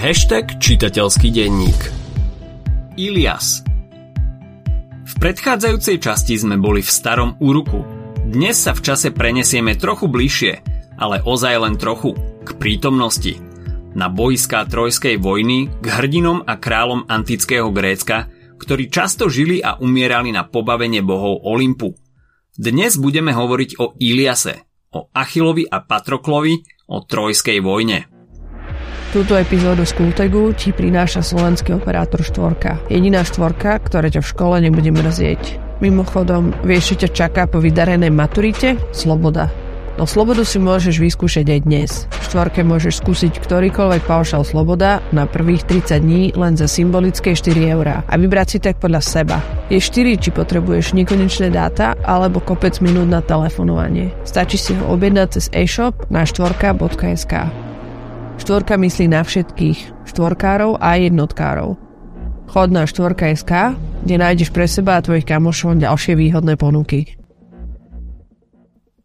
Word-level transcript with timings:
Hashtag 0.00 0.56
čitateľský 0.56 1.28
denník 1.28 1.76
Ilias 2.96 3.60
V 5.04 5.12
predchádzajúcej 5.20 6.00
časti 6.00 6.40
sme 6.40 6.56
boli 6.56 6.80
v 6.80 6.88
starom 6.88 7.36
úruku. 7.36 7.84
Dnes 8.24 8.64
sa 8.64 8.72
v 8.72 8.80
čase 8.80 9.12
prenesieme 9.12 9.76
trochu 9.76 10.08
bližšie, 10.08 10.52
ale 10.96 11.20
ozaj 11.20 11.52
len 11.52 11.76
trochu, 11.76 12.16
k 12.16 12.48
prítomnosti. 12.56 13.36
Na 13.92 14.08
bojská 14.08 14.64
trojskej 14.72 15.20
vojny, 15.20 15.68
k 15.68 15.86
hrdinom 15.92 16.48
a 16.48 16.56
kráľom 16.56 17.04
antického 17.04 17.68
Grécka, 17.68 18.32
ktorí 18.56 18.88
často 18.88 19.28
žili 19.28 19.60
a 19.60 19.76
umierali 19.76 20.32
na 20.32 20.48
pobavenie 20.48 21.04
bohov 21.04 21.44
Olympu. 21.44 21.92
Dnes 22.56 22.96
budeme 22.96 23.36
hovoriť 23.36 23.76
o 23.76 23.92
Iliase, 24.00 24.64
o 24.96 25.12
Achillovi 25.12 25.68
a 25.68 25.84
Patroklovi, 25.84 26.88
o 26.88 27.04
Trojskej 27.04 27.60
vojne. 27.60 28.19
Túto 29.10 29.34
epizódu 29.34 29.82
z 29.82 29.90
Kultegu 29.98 30.54
ti 30.54 30.70
prináša 30.70 31.26
slovenský 31.26 31.74
operátor 31.74 32.22
štvorka. 32.22 32.78
Jediná 32.86 33.26
štvorka, 33.26 33.82
ktorá 33.82 34.06
ťa 34.06 34.22
v 34.22 34.30
škole 34.30 34.62
nebude 34.62 34.94
mrzieť. 34.94 35.58
Mimochodom, 35.82 36.54
vieš, 36.62 36.94
čo 36.94 37.02
ťa 37.02 37.08
čaká 37.10 37.42
po 37.50 37.58
vydarenej 37.58 38.14
maturite? 38.14 38.78
Sloboda. 38.94 39.50
No 39.98 40.06
slobodu 40.06 40.46
si 40.46 40.62
môžeš 40.62 41.02
vyskúšať 41.02 41.42
aj 41.42 41.60
dnes. 41.66 41.90
V 42.06 42.22
štvorke 42.30 42.62
môžeš 42.62 43.02
skúsiť 43.02 43.42
ktorýkoľvek 43.42 44.06
paušal 44.06 44.46
sloboda 44.46 45.02
na 45.10 45.26
prvých 45.26 45.66
30 45.66 46.06
dní 46.06 46.22
len 46.38 46.54
za 46.54 46.70
symbolické 46.70 47.34
4 47.34 47.50
eurá 47.66 48.06
a 48.06 48.14
vybrať 48.14 48.46
si 48.46 48.58
tak 48.62 48.78
podľa 48.78 49.02
seba. 49.02 49.42
Je 49.74 49.82
4, 49.82 50.22
či 50.22 50.30
potrebuješ 50.30 50.94
nekonečné 50.94 51.50
dáta 51.50 51.98
alebo 52.06 52.38
kopec 52.38 52.78
minút 52.78 53.10
na 53.10 53.26
telefonovanie. 53.26 54.14
Stačí 54.22 54.54
si 54.54 54.78
ho 54.78 54.94
objednať 54.94 55.28
cez 55.34 55.44
e-shop 55.50 55.98
na 56.14 56.22
štvorka.sk. 56.22 57.69
Štvorka 58.40 58.80
myslí 58.80 59.12
na 59.12 59.20
všetkých, 59.20 60.08
štvorkárov 60.08 60.80
a 60.80 60.96
jednotkárov. 60.96 61.76
Chod 62.48 62.72
na 62.72 62.88
štvorka.sk, 62.88 63.76
kde 64.02 64.16
nájdeš 64.16 64.48
pre 64.50 64.64
seba 64.64 64.96
a 64.96 65.04
tvojich 65.04 65.28
kamošov 65.28 65.76
ďalšie 65.76 66.16
výhodné 66.16 66.56
ponuky. 66.56 67.20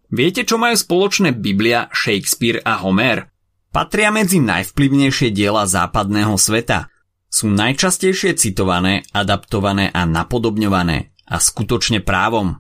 Viete, 0.08 0.48
čo 0.48 0.56
majú 0.56 0.80
spoločné 0.80 1.36
Biblia, 1.36 1.92
Shakespeare 1.92 2.64
a 2.64 2.80
Homer? 2.80 3.28
Patria 3.76 4.08
medzi 4.08 4.40
najvplyvnejšie 4.40 5.36
diela 5.36 5.68
západného 5.68 6.40
sveta. 6.40 6.88
Sú 7.28 7.52
najčastejšie 7.52 8.40
citované, 8.40 9.04
adaptované 9.12 9.92
a 9.92 10.08
napodobňované 10.08 11.12
a 11.28 11.36
skutočne 11.44 12.00
právom. 12.00 12.56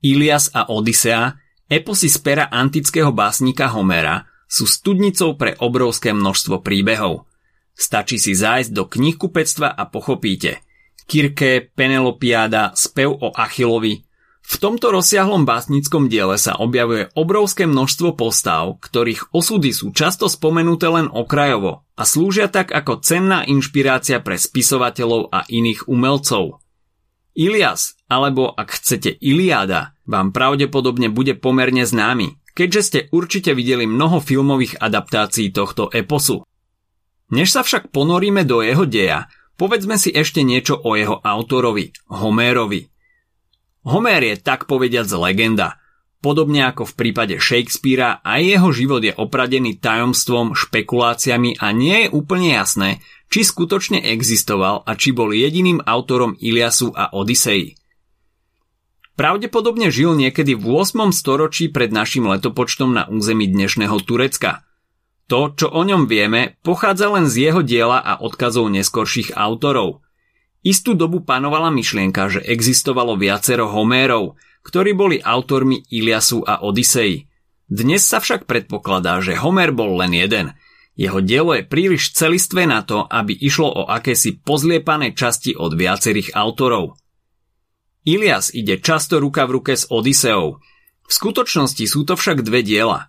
Ilias 0.00 0.48
a 0.56 0.72
Odisea, 0.72 1.36
eposy 1.68 2.08
z 2.08 2.18
pera 2.24 2.44
antického 2.48 3.12
básnika 3.12 3.68
Homera, 3.68 4.33
sú 4.54 4.70
studnicou 4.70 5.34
pre 5.34 5.58
obrovské 5.58 6.14
množstvo 6.14 6.62
príbehov. 6.62 7.26
Stačí 7.74 8.22
si 8.22 8.38
zájsť 8.38 8.70
do 8.70 8.86
knihkupectva 8.86 9.74
a 9.74 9.90
pochopíte. 9.90 10.62
Kirke, 11.10 11.74
Penelopiáda, 11.74 12.78
spev 12.78 13.18
o 13.18 13.34
Achillovi, 13.34 14.06
v 14.44 14.60
tomto 14.60 14.92
rozsiahlom 14.92 15.48
básnickom 15.48 16.12
diele 16.12 16.36
sa 16.36 16.60
objavuje 16.60 17.08
obrovské 17.16 17.64
množstvo 17.64 18.12
postav, 18.12 18.76
ktorých 18.76 19.32
osudy 19.32 19.72
sú 19.72 19.88
často 19.96 20.28
spomenuté 20.28 20.84
len 20.92 21.08
okrajovo 21.08 21.88
a 21.96 22.04
slúžia 22.04 22.52
tak 22.52 22.68
ako 22.68 23.00
cenná 23.00 23.40
inšpirácia 23.48 24.20
pre 24.20 24.36
spisovateľov 24.36 25.32
a 25.32 25.48
iných 25.48 25.88
umelcov. 25.88 26.60
Ilias, 27.32 27.96
alebo 28.04 28.52
ak 28.52 28.78
chcete 28.78 29.16
Iliáda, 29.16 29.96
vám 30.04 30.30
pravdepodobne 30.30 31.08
bude 31.08 31.34
pomerne 31.40 31.88
známy, 31.88 32.43
keďže 32.54 32.82
ste 32.82 33.00
určite 33.10 33.52
videli 33.52 33.84
mnoho 33.84 34.22
filmových 34.22 34.80
adaptácií 34.80 35.50
tohto 35.50 35.90
eposu. 35.90 36.46
Než 37.34 37.52
sa 37.52 37.66
však 37.66 37.90
ponoríme 37.90 38.46
do 38.46 38.62
jeho 38.62 38.86
deja, 38.86 39.28
povedzme 39.58 39.98
si 39.98 40.14
ešte 40.14 40.40
niečo 40.46 40.78
o 40.78 40.94
jeho 40.94 41.18
autorovi, 41.20 41.90
Homérovi– 42.08 42.86
Homer 43.84 44.24
je 44.24 44.40
tak 44.40 44.64
povediac 44.64 45.04
legenda. 45.12 45.76
Podobne 46.24 46.64
ako 46.64 46.88
v 46.88 46.96
prípade 46.96 47.36
Shakespearea, 47.36 48.24
aj 48.24 48.40
jeho 48.40 48.68
život 48.72 49.04
je 49.04 49.12
opradený 49.12 49.76
tajomstvom, 49.76 50.56
špekuláciami 50.56 51.60
a 51.60 51.68
nie 51.76 52.08
je 52.08 52.12
úplne 52.16 52.56
jasné, 52.56 53.04
či 53.28 53.44
skutočne 53.44 54.00
existoval 54.00 54.88
a 54.88 54.96
či 54.96 55.12
bol 55.12 55.36
jediným 55.36 55.84
autorom 55.84 56.32
Iliasu 56.40 56.96
a 56.96 57.12
Odisei. 57.12 57.76
Pravdepodobne 59.14 59.94
žil 59.94 60.18
niekedy 60.18 60.58
v 60.58 60.64
8. 60.82 61.14
storočí 61.14 61.70
pred 61.70 61.94
našim 61.94 62.26
letopočtom 62.26 62.90
na 62.94 63.06
území 63.06 63.46
dnešného 63.46 63.94
Turecka. 64.02 64.66
To, 65.30 65.54
čo 65.54 65.70
o 65.70 65.82
ňom 65.86 66.10
vieme, 66.10 66.60
pochádza 66.66 67.08
len 67.08 67.30
z 67.30 67.48
jeho 67.48 67.62
diela 67.64 68.02
a 68.02 68.18
odkazov 68.18 68.68
neskorších 68.70 69.32
autorov– 69.38 69.98
Istú 70.64 70.96
dobu 70.96 71.20
panovala 71.20 71.68
myšlienka, 71.68 72.32
že 72.32 72.40
existovalo 72.40 73.20
viacero 73.20 73.68
Homérov, 73.68 74.40
ktorí 74.64 74.96
boli 74.96 75.20
autormi 75.20 75.84
Iliasu 75.92 76.40
a 76.40 76.64
Odisei. 76.64 77.28
Dnes 77.68 78.08
sa 78.08 78.16
však 78.16 78.48
predpokladá, 78.48 79.20
že 79.20 79.36
Homer 79.36 79.76
bol 79.76 80.00
len 80.00 80.16
jeden. 80.16 80.56
Jeho 80.96 81.20
dielo 81.20 81.52
je 81.52 81.68
príliš 81.68 82.16
celistvé 82.16 82.64
na 82.64 82.80
to, 82.80 83.04
aby 83.04 83.36
išlo 83.36 83.68
o 83.68 83.82
akési 83.92 84.40
pozliepané 84.40 85.12
časti 85.12 85.52
od 85.52 85.76
viacerých 85.76 86.32
autorov. 86.32 86.96
Ilias 88.04 88.52
ide 88.52 88.80
často 88.80 89.16
ruka 89.20 89.48
v 89.48 89.60
ruke 89.60 89.72
s 89.76 89.88
Odiseou. 89.88 90.60
V 91.04 91.12
skutočnosti 91.12 91.84
sú 91.88 92.04
to 92.04 92.16
však 92.16 92.44
dve 92.44 92.64
diela. 92.64 93.08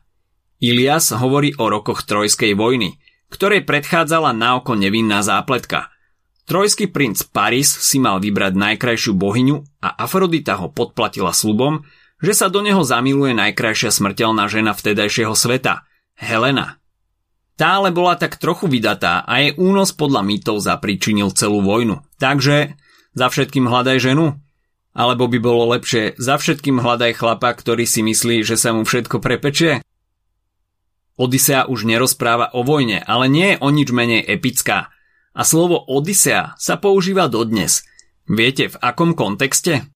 Ilias 0.63 1.11
hovorí 1.11 1.51
o 1.59 1.67
rokoch 1.67 2.07
Trojskej 2.07 2.55
vojny, 2.55 2.99
ktorej 3.27 3.67
predchádzala 3.67 4.31
na 4.31 4.59
oko 4.59 4.75
nevinná 4.75 5.19
zápletka– 5.23 5.87
Trojský 6.45 6.93
princ 6.93 7.25
Paris 7.25 7.65
si 7.65 7.97
mal 7.97 8.21
vybrať 8.21 8.53
najkrajšiu 8.53 9.17
bohyňu 9.17 9.81
a 9.81 9.97
Afrodita 9.97 10.61
ho 10.61 10.69
podplatila 10.69 11.33
slubom, 11.33 11.81
že 12.21 12.37
sa 12.37 12.53
do 12.53 12.61
neho 12.61 12.85
zamiluje 12.85 13.33
najkrajšia 13.33 13.89
smrteľná 13.89 14.45
žena 14.45 14.77
vtedajšieho 14.77 15.33
sveta, 15.33 15.89
Helena. 16.13 16.77
Tá 17.57 17.81
ale 17.81 17.89
bola 17.89 18.13
tak 18.13 18.37
trochu 18.37 18.69
vydatá 18.69 19.25
a 19.25 19.41
jej 19.41 19.57
únos 19.57 19.89
podľa 19.97 20.21
mýtov 20.21 20.61
zapričinil 20.61 21.33
celú 21.33 21.65
vojnu. 21.65 22.05
Takže 22.21 22.77
za 23.17 23.27
všetkým 23.33 23.65
hľadaj 23.65 23.97
ženu? 23.97 24.37
Alebo 24.95 25.27
by 25.27 25.37
bolo 25.43 25.75
lepšie 25.75 26.15
za 26.15 26.39
všetkým 26.39 26.79
hľadaj 26.79 27.19
chlapa, 27.19 27.51
ktorý 27.51 27.83
si 27.83 27.99
myslí, 28.01 28.47
že 28.47 28.55
sa 28.55 28.71
mu 28.71 28.87
všetko 28.87 29.19
prepečie? 29.19 29.83
Odisea 31.19 31.67
už 31.67 31.83
nerozpráva 31.83 32.55
o 32.55 32.63
vojne, 32.63 33.03
ale 33.03 33.27
nie 33.27 33.55
je 33.55 33.61
o 33.61 33.69
nič 33.69 33.91
menej 33.91 34.23
epická– 34.23 34.87
a 35.35 35.43
slovo 35.43 35.83
Odisea 35.83 36.55
sa 36.55 36.79
používa 36.79 37.27
dodnes. 37.27 37.83
Viete 38.23 38.71
v 38.71 38.79
akom 38.79 39.11
kontexte? 39.13 39.91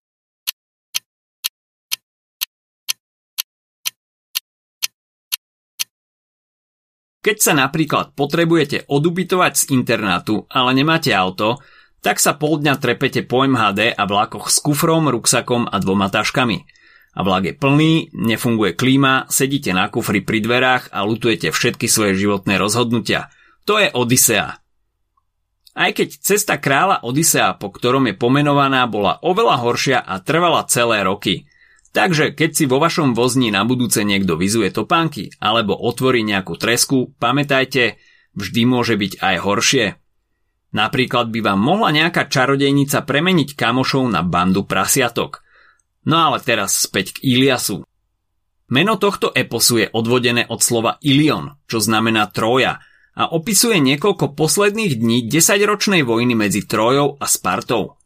Keď 7.19 7.37
sa 7.39 7.51
napríklad 7.55 8.15
potrebujete 8.15 8.87
odubitovať 8.87 9.53
z 9.55 9.63
internátu, 9.75 10.47
ale 10.51 10.71
nemáte 10.75 11.11
auto, 11.11 11.59
tak 11.99 12.23
sa 12.23 12.35
pol 12.35 12.63
dňa 12.63 12.79
trepete 12.79 13.27
po 13.27 13.43
MHD 13.43 13.91
a 13.91 14.03
vlakoch 14.07 14.47
s 14.47 14.63
kufrom, 14.63 15.11
ruksakom 15.11 15.67
a 15.67 15.75
dvoma 15.83 16.07
taškami. 16.07 16.63
A 17.17 17.19
vlak 17.25 17.43
je 17.51 17.53
plný, 17.57 18.13
nefunguje 18.15 18.77
klíma, 18.77 19.27
sedíte 19.27 19.75
na 19.75 19.91
kufri 19.91 20.23
pri 20.23 20.39
dverách 20.39 20.93
a 20.95 21.03
lutujete 21.03 21.51
všetky 21.51 21.91
svoje 21.91 22.15
životné 22.15 22.55
rozhodnutia. 22.55 23.27
To 23.67 23.81
je 23.81 23.91
Odisea. 23.91 24.61
Aj 25.79 25.91
keď 25.95 26.09
cesta 26.19 26.55
kráľa 26.59 27.03
Odisea, 27.03 27.55
po 27.59 27.71
ktorom 27.71 28.07
je 28.09 28.15
pomenovaná, 28.15 28.87
bola 28.87 29.19
oveľa 29.19 29.55
horšia 29.59 29.99
a 29.99 30.19
trvala 30.23 30.67
celé 30.67 31.03
roky. 31.03 31.49
Takže 31.89 32.37
keď 32.37 32.49
si 32.53 32.63
vo 32.69 32.77
vašom 32.77 33.17
vozni 33.17 33.49
na 33.49 33.65
budúce 33.65 34.05
niekto 34.05 34.37
vyzuje 34.37 34.69
topánky 34.69 35.33
alebo 35.41 35.73
otvorí 35.73 36.21
nejakú 36.21 36.53
tresku, 36.55 37.17
pamätajte, 37.17 37.97
vždy 38.37 38.61
môže 38.69 38.93
byť 38.93 39.17
aj 39.19 39.35
horšie. 39.41 39.85
Napríklad 40.69 41.33
by 41.33 41.39
vám 41.41 41.59
mohla 41.59 41.89
nejaká 41.89 42.29
čarodejnica 42.29 43.01
premeniť 43.01 43.57
kamošov 43.57 44.05
na 44.09 44.21
bandu 44.21 44.65
prasiatok. 44.65 45.41
No 46.05 46.29
ale 46.29 46.37
teraz 46.45 46.77
späť 46.77 47.17
k 47.17 47.35
Iliasu. 47.37 47.85
Meno 48.69 49.01
tohto 49.01 49.33
eposu 49.33 49.81
je 49.81 49.87
odvodené 49.89 50.45
od 50.45 50.61
slova 50.61 51.01
Ilion, 51.01 51.57
čo 51.65 51.81
znamená 51.81 52.29
Troja– 52.29 52.77
a 53.19 53.27
opisuje 53.35 53.83
niekoľko 53.83 54.31
posledných 54.31 54.95
dní 54.95 55.27
desaťročnej 55.27 56.07
vojny 56.07 56.39
medzi 56.39 56.63
Trojou 56.63 57.19
a 57.19 57.27
Spartou. 57.27 57.99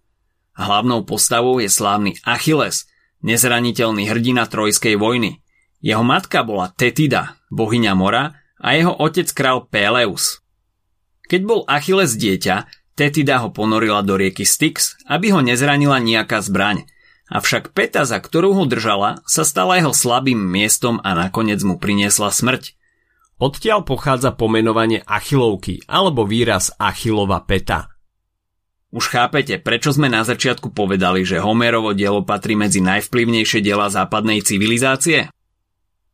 Hlavnou 0.57 1.05
postavou 1.05 1.61
je 1.61 1.69
slávny 1.69 2.17
Achilles, 2.25 2.89
nezraniteľný 3.21 4.09
hrdina 4.09 4.49
Trojskej 4.49 4.97
vojny. 4.97 5.45
Jeho 5.85 6.01
matka 6.01 6.41
bola 6.41 6.73
Tetida, 6.73 7.37
bohyňa 7.53 7.93
mora, 7.93 8.41
a 8.57 8.73
jeho 8.73 8.97
otec 8.97 9.29
král 9.37 9.69
Peleus. 9.69 10.41
Keď 11.27 11.41
bol 11.47 11.61
Achilles 11.67 12.15
dieťa, 12.15 12.67
Tetida 12.93 13.41
ho 13.41 13.49
ponorila 13.49 14.05
do 14.05 14.13
rieky 14.13 14.45
Styx, 14.45 15.01
aby 15.09 15.33
ho 15.33 15.41
nezranila 15.41 15.97
nejaká 15.97 16.45
zbraň. 16.45 16.85
Avšak 17.33 17.73
peta, 17.73 18.05
za 18.05 18.21
ktorú 18.21 18.53
ho 18.53 18.63
držala, 18.69 19.25
sa 19.25 19.41
stala 19.41 19.81
jeho 19.81 19.89
slabým 19.89 20.37
miestom 20.37 21.01
a 21.01 21.17
nakoniec 21.17 21.57
mu 21.65 21.81
priniesla 21.81 22.29
smrť. 22.29 22.77
Odtiaľ 23.41 23.81
pochádza 23.81 24.29
pomenovanie 24.37 25.01
Achilovky 25.01 25.81
alebo 25.89 26.29
výraz 26.29 26.69
Achilova 26.77 27.41
peta. 27.41 27.89
Už 28.93 29.09
chápete, 29.09 29.57
prečo 29.57 29.89
sme 29.89 30.05
na 30.05 30.21
začiatku 30.21 30.69
povedali, 30.69 31.25
že 31.25 31.41
Homerovo 31.41 31.97
dielo 31.97 32.21
patrí 32.21 32.53
medzi 32.53 32.77
najvplyvnejšie 32.77 33.65
diela 33.65 33.89
západnej 33.89 34.45
civilizácie? 34.45 35.33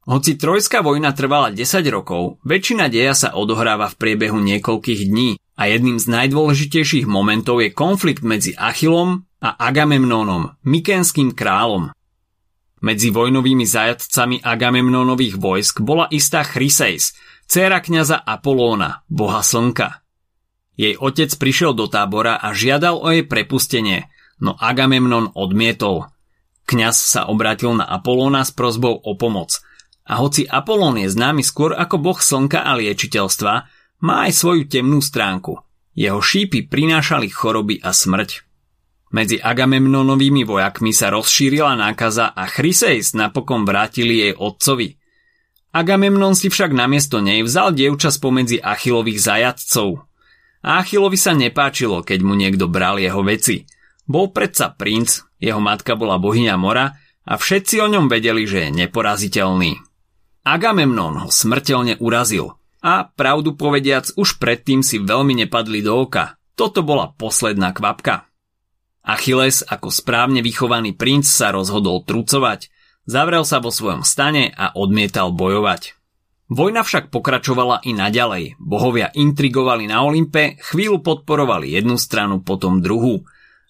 Hoci 0.10 0.42
trojská 0.42 0.82
vojna 0.82 1.14
trvala 1.14 1.54
10 1.54 1.86
rokov, 1.94 2.42
väčšina 2.42 2.90
deja 2.90 3.14
sa 3.14 3.38
odohráva 3.38 3.94
v 3.94 4.00
priebehu 4.02 4.42
niekoľkých 4.42 5.06
dní 5.06 5.38
a 5.54 5.70
jedným 5.70 6.02
z 6.02 6.10
najdôležitejších 6.10 7.06
momentov 7.06 7.62
je 7.62 7.70
konflikt 7.70 8.26
medzi 8.26 8.58
Achilom 8.58 9.30
a 9.38 9.54
Agamemnonom, 9.54 10.58
mykenským 10.66 11.38
kráľom. 11.38 11.94
Medzi 12.82 13.14
vojnovými 13.14 13.70
zajatcami 13.70 14.42
Agamemnonových 14.42 15.38
vojsk 15.38 15.86
bola 15.86 16.10
istá 16.10 16.42
Chryseis, 16.42 17.14
dcéra 17.46 17.78
kniaza 17.78 18.18
Apolóna, 18.18 19.06
boha 19.14 19.46
slnka. 19.46 20.02
Jej 20.74 20.98
otec 20.98 21.30
prišiel 21.38 21.78
do 21.78 21.86
tábora 21.86 22.42
a 22.42 22.50
žiadal 22.50 22.98
o 22.98 23.14
jej 23.14 23.30
prepustenie, 23.30 24.10
no 24.42 24.58
Agamemnon 24.58 25.30
odmietol. 25.38 26.10
Kňaz 26.66 26.98
sa 26.98 27.30
obrátil 27.30 27.78
na 27.78 27.86
Apolóna 27.86 28.42
s 28.42 28.50
prozbou 28.50 28.98
o 28.98 29.14
pomoc. 29.14 29.69
A 30.10 30.18
hoci 30.18 30.50
Apolón 30.50 30.98
je 30.98 31.14
známy 31.14 31.46
skôr 31.46 31.78
ako 31.78 32.02
boh 32.02 32.18
slnka 32.18 32.66
a 32.66 32.74
liečiteľstva, 32.74 33.54
má 34.02 34.16
aj 34.26 34.32
svoju 34.34 34.66
temnú 34.66 35.06
stránku. 35.06 35.62
Jeho 35.94 36.18
šípy 36.18 36.66
prinášali 36.66 37.30
choroby 37.30 37.78
a 37.86 37.94
smrť. 37.94 38.42
Medzi 39.14 39.38
Agamemnonovými 39.42 40.46
vojakmi 40.46 40.94
sa 40.94 41.14
rozšírila 41.14 41.78
nákaza 41.78 42.34
a 42.34 42.46
Chryseis 42.46 43.14
napokon 43.14 43.66
vrátili 43.66 44.22
jej 44.26 44.34
otcovi. 44.38 44.98
Agamemnon 45.74 46.34
si 46.34 46.50
však 46.50 46.74
namiesto 46.74 47.22
nej 47.22 47.46
vzal 47.46 47.78
dievča 47.78 48.10
spomedzi 48.10 48.58
Achilových 48.58 49.22
zajadcov, 49.22 50.10
a 50.60 50.84
Achilovi 50.84 51.16
sa 51.16 51.32
nepáčilo, 51.32 52.04
keď 52.04 52.20
mu 52.20 52.36
niekto 52.36 52.68
bral 52.68 53.00
jeho 53.00 53.24
veci. 53.24 53.64
Bol 54.04 54.36
predsa 54.36 54.76
princ, 54.76 55.24
jeho 55.40 55.62
matka 55.64 55.96
bola 55.96 56.20
bohyňa 56.20 56.56
mora 56.60 57.00
a 57.24 57.34
všetci 57.40 57.80
o 57.80 57.88
ňom 57.88 58.12
vedeli, 58.12 58.44
že 58.44 58.68
je 58.68 58.84
neporaziteľný. 58.84 59.89
Agamemnon 60.50 61.14
ho 61.14 61.30
smrteľne 61.30 62.02
urazil 62.02 62.58
a 62.82 63.06
pravdu 63.06 63.54
povediac 63.54 64.10
už 64.18 64.42
predtým 64.42 64.82
si 64.82 64.98
veľmi 64.98 65.46
nepadli 65.46 65.86
do 65.86 66.02
oka. 66.02 66.42
Toto 66.58 66.82
bola 66.82 67.14
posledná 67.14 67.70
kvapka. 67.70 68.26
Achilles 69.06 69.62
ako 69.62 69.94
správne 69.94 70.42
vychovaný 70.42 70.98
princ 70.98 71.30
sa 71.30 71.54
rozhodol 71.54 72.02
trucovať, 72.02 72.74
zavrel 73.06 73.46
sa 73.46 73.62
vo 73.62 73.70
svojom 73.70 74.02
stane 74.02 74.50
a 74.50 74.74
odmietal 74.74 75.30
bojovať. 75.38 75.94
Vojna 76.50 76.82
však 76.82 77.14
pokračovala 77.14 77.86
i 77.86 77.94
naďalej. 77.94 78.58
Bohovia 78.58 79.14
intrigovali 79.14 79.86
na 79.86 80.02
Olympe, 80.02 80.58
chvíľu 80.66 81.06
podporovali 81.06 81.78
jednu 81.78 81.94
stranu, 82.02 82.42
potom 82.42 82.82
druhú. 82.82 83.22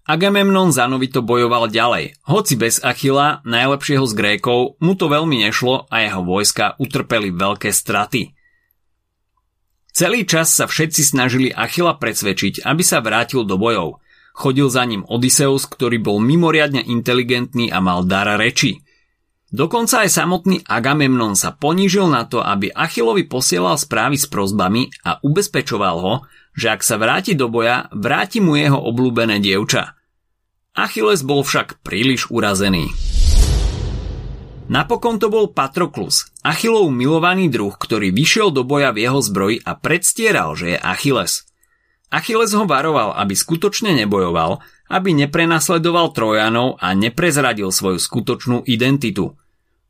Agamemnon 0.10 0.74
zanovito 0.74 1.22
bojoval 1.22 1.70
ďalej. 1.70 2.18
Hoci 2.26 2.58
bez 2.58 2.82
Achila, 2.82 3.46
najlepšieho 3.46 4.10
z 4.10 4.14
Grékov, 4.18 4.82
mu 4.82 4.98
to 4.98 5.06
veľmi 5.06 5.46
nešlo 5.46 5.86
a 5.86 6.02
jeho 6.02 6.26
vojska 6.26 6.74
utrpeli 6.82 7.30
veľké 7.30 7.70
straty. 7.70 8.34
Celý 9.94 10.26
čas 10.26 10.50
sa 10.50 10.66
všetci 10.66 11.06
snažili 11.06 11.54
Achila 11.54 11.94
presvedčiť, 11.94 12.66
aby 12.66 12.82
sa 12.82 13.06
vrátil 13.06 13.46
do 13.46 13.62
bojov. 13.62 14.02
Chodil 14.34 14.66
za 14.74 14.82
ním 14.90 15.06
Odysseus, 15.06 15.70
ktorý 15.70 16.02
bol 16.02 16.18
mimoriadne 16.18 16.82
inteligentný 16.82 17.70
a 17.70 17.78
mal 17.78 18.02
dar 18.02 18.34
reči– 18.34 18.82
Dokonca 19.50 20.06
aj 20.06 20.14
samotný 20.14 20.62
Agamemnon 20.62 21.34
sa 21.34 21.50
ponížil 21.50 22.06
na 22.06 22.22
to, 22.30 22.38
aby 22.38 22.70
Achillovi 22.70 23.26
posielal 23.26 23.82
správy 23.82 24.14
s 24.14 24.30
prozbami 24.30 24.94
a 25.02 25.18
ubezpečoval 25.26 25.98
ho, 25.98 26.14
že 26.54 26.70
ak 26.70 26.86
sa 26.86 27.02
vráti 27.02 27.34
do 27.34 27.50
boja, 27.50 27.90
vráti 27.90 28.46
mu 28.46 28.54
jeho 28.54 28.78
obľúbené 28.78 29.42
dievča. 29.42 29.99
Achilles 30.78 31.26
bol 31.26 31.42
však 31.42 31.82
príliš 31.82 32.30
urazený. 32.30 32.94
Napokon 34.70 35.18
to 35.18 35.34
bol 35.34 35.50
Patroklus, 35.50 36.30
Achillov 36.46 36.94
milovaný 36.94 37.50
druh, 37.50 37.74
ktorý 37.74 38.14
vyšiel 38.14 38.54
do 38.54 38.62
boja 38.62 38.94
v 38.94 39.10
jeho 39.10 39.18
zbroji 39.18 39.66
a 39.66 39.74
predstieral, 39.74 40.54
že 40.54 40.78
je 40.78 40.78
Achilles. 40.78 41.50
Achilles 42.14 42.54
ho 42.54 42.70
varoval, 42.70 43.18
aby 43.18 43.34
skutočne 43.34 43.98
nebojoval, 43.98 44.62
aby 44.90 45.14
neprenasledoval 45.14 46.14
Trojanov 46.14 46.78
a 46.82 46.94
neprezradil 46.94 47.74
svoju 47.74 47.98
skutočnú 47.98 48.66
identitu. 48.66 49.38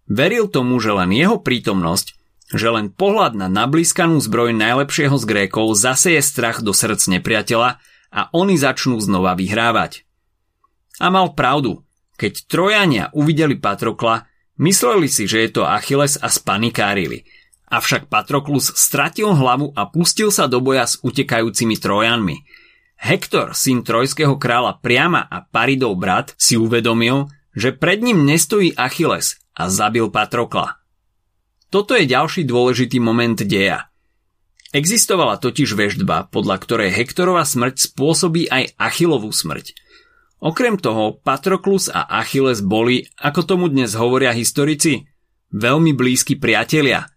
Veril 0.08 0.48
tomu, 0.48 0.80
že 0.80 0.96
len 0.96 1.12
jeho 1.12 1.40
prítomnosť, 1.44 2.16
že 2.50 2.68
len 2.72 2.90
pohľad 2.90 3.36
na 3.36 3.48
nablískanú 3.52 4.20
zbroj 4.20 4.56
najlepšieho 4.58 5.16
z 5.16 5.26
Grékov 5.28 5.76
zaseje 5.76 6.24
strach 6.24 6.66
do 6.66 6.72
srdc 6.72 7.20
nepriateľa 7.20 7.78
a 8.10 8.22
oni 8.34 8.56
začnú 8.58 8.98
znova 9.00 9.38
vyhrávať. 9.38 10.08
A 11.00 11.07
mal 11.07 11.31
pravdu. 11.34 11.81
Keď 12.19 12.51
Trojania 12.51 13.07
uvideli 13.16 13.56
Patrokla, 13.56 14.28
mysleli 14.60 15.07
si, 15.07 15.24
že 15.25 15.48
je 15.48 15.50
to 15.56 15.63
Achilles 15.63 16.19
a 16.19 16.28
spanikárili. 16.28 17.24
Avšak 17.72 18.12
Patroklus 18.12 18.75
stratil 18.75 19.31
hlavu 19.31 19.72
a 19.72 19.88
pustil 19.88 20.34
sa 20.34 20.51
do 20.51 20.60
boja 20.60 20.84
s 20.84 21.00
utekajúcimi 21.00 21.80
Trojanmi. 21.80 22.44
Hektor, 23.00 23.56
syn 23.56 23.88
trojského 23.88 24.36
kráľa 24.36 24.84
Priama 24.84 25.24
a 25.24 25.40
Paridov 25.40 25.96
brat, 25.96 26.36
si 26.36 26.60
uvedomil, 26.60 27.31
že 27.56 27.72
pred 27.72 28.04
ním 28.04 28.28
nestojí 28.28 28.75
Achilles, 28.75 29.40
a 29.60 29.68
zabil 29.68 30.07
Patrokla. 30.07 30.80
Toto 31.69 31.94
je 31.94 32.07
ďalší 32.07 32.48
dôležitý 32.48 32.98
moment 33.04 33.36
deja. 33.36 33.92
Existovala 34.72 35.38
totiž 35.38 35.75
veždba, 35.75 36.31
podľa 36.31 36.57
ktorej 36.63 36.95
Hektorova 36.95 37.45
smrť 37.45 37.92
spôsobí 37.92 38.50
aj 38.50 38.74
Achillovú 38.80 39.30
smrť. 39.30 39.75
Okrem 40.39 40.80
toho, 40.80 41.19
Patroklus 41.19 41.91
a 41.91 42.07
Achilles 42.07 42.63
boli, 42.63 43.12
ako 43.19 43.44
tomu 43.44 43.68
dnes 43.68 43.91
hovoria 43.91 44.31
historici, 44.31 45.12
veľmi 45.51 45.91
blízki 45.91 46.39
priatelia. 46.39 47.12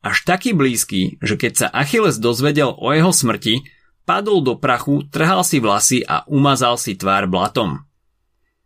Až 0.00 0.24
taký 0.24 0.56
blízky, 0.56 1.20
že 1.20 1.36
keď 1.36 1.52
sa 1.52 1.66
Achilles 1.68 2.16
dozvedel 2.16 2.72
o 2.72 2.88
jeho 2.88 3.12
smrti, 3.12 3.68
padol 4.08 4.40
do 4.40 4.56
prachu, 4.56 5.04
trhal 5.12 5.44
si 5.44 5.60
vlasy 5.60 6.08
a 6.08 6.24
umazal 6.24 6.80
si 6.80 6.96
tvár 6.96 7.28
blatom. 7.28 7.84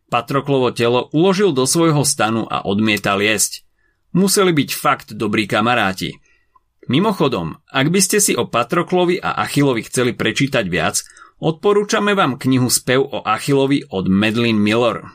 Patroklovo 0.06 0.70
telo 0.70 1.10
uložil 1.10 1.50
do 1.50 1.66
svojho 1.66 2.06
stanu 2.06 2.46
a 2.46 2.62
odmietal 2.62 3.18
jesť. 3.18 3.66
Museli 4.14 4.54
byť 4.54 4.70
fakt 4.78 5.08
dobrí 5.12 5.50
kamaráti. 5.50 6.22
Mimochodom, 6.88 7.60
ak 7.68 7.86
by 7.92 8.00
ste 8.00 8.22
si 8.22 8.32
o 8.32 8.48
Patroklovi 8.48 9.20
a 9.20 9.42
Achillovi 9.42 9.84
chceli 9.84 10.16
prečítať 10.16 10.64
viac, 10.70 11.04
odporúčame 11.42 12.14
vám 12.14 12.38
knihu 12.38 12.70
Spev 12.70 13.02
o 13.02 13.22
Achillovi 13.22 13.86
od 13.90 14.06
Medlin 14.10 14.58
Miller. 14.60 15.10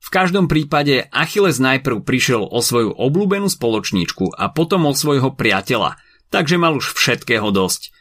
V 0.00 0.08
každom 0.08 0.48
prípade 0.48 1.08
Achilles 1.12 1.60
najprv 1.60 2.04
prišiel 2.04 2.44
o 2.44 2.58
svoju 2.64 2.96
obľúbenú 2.96 3.52
spoločníčku 3.52 4.32
a 4.32 4.48
potom 4.48 4.88
o 4.88 4.96
svojho 4.96 5.36
priateľa, 5.36 6.00
takže 6.32 6.56
mal 6.56 6.78
už 6.78 6.92
všetkého 6.96 7.48
dosť– 7.52 7.82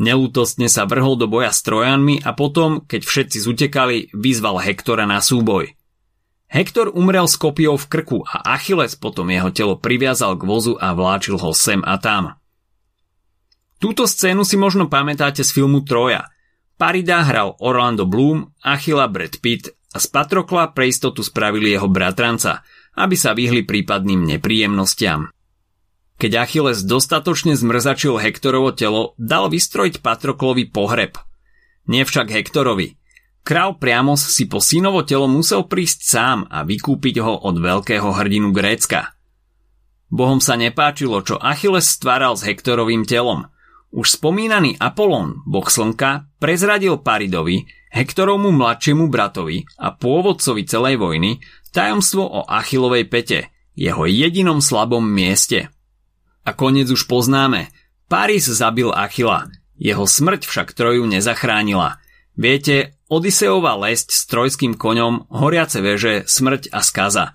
Neútostne 0.00 0.72
sa 0.72 0.88
vrhol 0.88 1.20
do 1.20 1.28
boja 1.28 1.52
s 1.52 1.60
Trojanmi 1.60 2.24
a 2.24 2.32
potom, 2.32 2.80
keď 2.88 3.04
všetci 3.04 3.38
zutekali, 3.44 4.08
vyzval 4.16 4.56
Hektora 4.64 5.04
na 5.04 5.20
súboj. 5.20 5.76
Hektor 6.48 6.88
umrel 6.88 7.28
s 7.28 7.36
kopiou 7.36 7.76
v 7.76 7.84
krku 7.84 8.24
a 8.24 8.56
Achilles 8.56 8.96
potom 8.96 9.28
jeho 9.28 9.52
telo 9.52 9.76
priviazal 9.76 10.40
k 10.40 10.48
vozu 10.48 10.72
a 10.80 10.96
vláčil 10.96 11.36
ho 11.36 11.52
sem 11.52 11.84
a 11.84 12.00
tam. 12.00 12.40
Túto 13.76 14.08
scénu 14.08 14.40
si 14.40 14.56
možno 14.56 14.88
pamätáte 14.88 15.44
z 15.44 15.52
filmu 15.52 15.84
Troja. 15.84 16.32
Parida 16.80 17.20
hral 17.20 17.60
Orlando 17.60 18.08
Bloom, 18.08 18.56
Achilla 18.64 19.04
Brad 19.04 19.36
Pitt 19.44 19.68
a 19.92 20.00
z 20.00 20.08
Patrokla 20.08 20.72
pre 20.72 20.88
istotu 20.88 21.20
spravili 21.20 21.76
jeho 21.76 21.92
bratranca, 21.92 22.64
aby 22.96 23.20
sa 23.20 23.36
vyhli 23.36 23.68
prípadným 23.68 24.24
nepríjemnostiam. 24.24 25.28
Keď 26.16 26.32
Achilles 26.40 26.80
dostatočne 26.88 27.52
zmrzačil 27.52 28.16
Hektorovo 28.16 28.72
telo, 28.72 29.12
dal 29.20 29.52
vystrojiť 29.52 30.00
Patroklovi 30.00 30.72
pohreb. 30.72 31.20
Nie 31.84 32.08
však 32.08 32.32
Hektorovi. 32.32 32.96
Král 33.44 33.76
Priamos 33.76 34.24
si 34.24 34.48
po 34.48 34.64
synovo 34.64 35.04
telo 35.04 35.28
musel 35.28 35.68
prísť 35.68 36.00
sám 36.00 36.38
a 36.48 36.64
vykúpiť 36.64 37.20
ho 37.20 37.44
od 37.44 37.60
veľkého 37.60 38.08
hrdinu 38.08 38.56
Grécka. 38.56 39.12
Bohom 40.08 40.40
sa 40.40 40.56
nepáčilo, 40.56 41.20
čo 41.28 41.36
Achilles 41.36 41.92
stváral 41.92 42.40
s 42.40 42.44
Hektorovým 42.48 43.04
telom. 43.04 43.52
Už 43.90 44.18
spomínaný 44.18 44.78
Apolón, 44.78 45.42
boh 45.46 45.66
slnka, 45.66 46.30
prezradil 46.38 46.98
Paridovi, 46.98 47.66
Hektorovmu 47.90 48.54
mladšiemu 48.54 49.10
bratovi 49.10 49.66
a 49.74 49.90
pôvodcovi 49.90 50.62
celej 50.62 51.02
vojny, 51.02 51.42
tajomstvo 51.74 52.22
o 52.22 52.40
Achillovej 52.46 53.10
pete, 53.10 53.50
jeho 53.74 54.06
jedinom 54.06 54.62
slabom 54.62 55.02
mieste– 55.02 55.66
a 56.44 56.50
koniec 56.56 56.88
už 56.88 57.04
poznáme. 57.04 57.68
Paris 58.08 58.48
zabil 58.48 58.90
Achila. 58.90 59.46
Jeho 59.78 60.04
smrť 60.04 60.44
však 60.44 60.74
Troju 60.74 61.06
nezachránila. 61.06 62.00
Viete, 62.36 62.96
Odiseova 63.10 63.74
lesť 63.74 64.08
s 64.10 64.22
trojským 64.30 64.78
koňom, 64.78 65.30
horiace 65.30 65.82
veže, 65.82 66.24
smrť 66.26 66.70
a 66.74 66.80
skaza. 66.80 67.26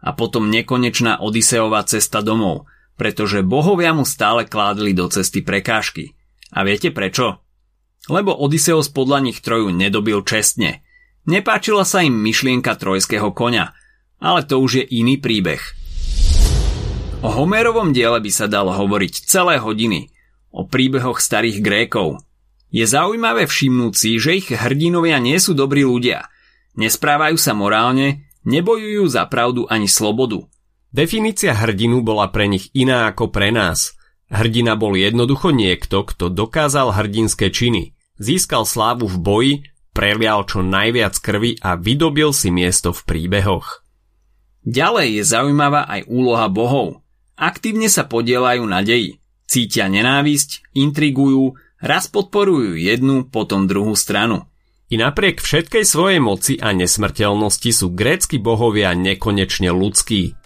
A 0.00 0.10
potom 0.14 0.48
nekonečná 0.50 1.22
Odiseova 1.22 1.82
cesta 1.86 2.22
domov. 2.22 2.70
Pretože 2.96 3.44
bohovia 3.44 3.92
mu 3.92 4.08
stále 4.08 4.48
kládli 4.48 4.96
do 4.96 5.06
cesty 5.12 5.44
prekážky. 5.44 6.16
A 6.50 6.64
viete 6.64 6.88
prečo? 6.88 7.44
Lebo 8.08 8.32
Odysseus 8.32 8.88
podľa 8.88 9.28
nich 9.28 9.38
Troju 9.44 9.70
nedobil 9.70 10.24
čestne. 10.24 10.80
Nepáčila 11.28 11.84
sa 11.84 12.00
im 12.00 12.16
myšlienka 12.16 12.72
trojského 12.78 13.30
konia, 13.36 13.76
ale 14.16 14.46
to 14.48 14.56
už 14.62 14.82
je 14.82 14.84
iný 14.96 15.20
príbeh. 15.20 15.60
O 17.20 17.28
Homérovom 17.32 17.92
diele 17.92 18.22
by 18.22 18.30
sa 18.32 18.46
dalo 18.46 18.72
hovoriť 18.72 19.26
celé 19.26 19.58
hodiny, 19.58 20.14
o 20.54 20.64
príbehoch 20.64 21.18
starých 21.18 21.58
Grékov. 21.60 22.22
Je 22.70 22.86
zaujímavé 22.86 23.50
všimnúť 23.50 23.94
si, 23.96 24.10
že 24.22 24.38
ich 24.38 24.48
hrdinovia 24.54 25.18
nie 25.18 25.36
sú 25.42 25.52
dobrí 25.52 25.82
ľudia. 25.82 26.30
Nesprávajú 26.78 27.34
sa 27.40 27.56
morálne, 27.56 28.28
nebojujú 28.46 29.04
za 29.10 29.26
pravdu 29.26 29.66
ani 29.66 29.90
slobodu– 29.90 30.46
Definícia 30.96 31.52
hrdinu 31.52 32.00
bola 32.00 32.32
pre 32.32 32.48
nich 32.48 32.72
iná 32.72 33.12
ako 33.12 33.28
pre 33.28 33.52
nás. 33.52 33.92
Hrdina 34.32 34.80
bol 34.80 34.96
jednoducho 34.96 35.52
niekto, 35.52 36.08
kto 36.08 36.32
dokázal 36.32 36.96
hrdinské 36.96 37.52
činy, 37.52 37.92
získal 38.16 38.64
slávu 38.64 39.04
v 39.04 39.16
boji, 39.20 39.54
prelial 39.92 40.48
čo 40.48 40.64
najviac 40.64 41.20
krvi 41.20 41.60
a 41.60 41.76
vydobil 41.76 42.32
si 42.32 42.48
miesto 42.48 42.96
v 42.96 43.04
príbehoch. 43.04 43.84
Ďalej 44.64 45.20
je 45.20 45.22
zaujímavá 45.28 45.84
aj 45.84 46.08
úloha 46.08 46.48
bohov. 46.48 47.04
Aktívne 47.36 47.92
sa 47.92 48.08
podielajú 48.08 48.64
na 48.64 48.80
deji, 48.80 49.20
cítia 49.44 49.92
nenávisť, 49.92 50.64
intrigujú, 50.72 51.60
raz 51.76 52.08
podporujú 52.08 52.72
jednu, 52.72 53.28
potom 53.28 53.68
druhú 53.68 53.92
stranu. 53.92 54.48
I 54.88 54.96
napriek 54.96 55.44
všetkej 55.44 55.84
svojej 55.84 56.24
moci 56.24 56.56
a 56.56 56.72
nesmrteľnosti 56.72 57.68
sú 57.84 57.92
grécky 57.92 58.40
bohovia 58.40 58.96
nekonečne 58.96 59.68
ľudskí. 59.76 60.45